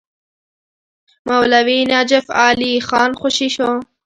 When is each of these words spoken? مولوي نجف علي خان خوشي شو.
مولوي 1.27 1.79
نجف 1.91 2.25
علي 2.41 2.73
خان 2.87 3.11
خوشي 3.19 3.47
شو. 3.55 3.71